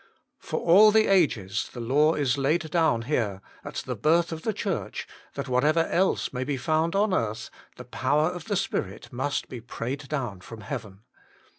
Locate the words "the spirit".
8.45-9.13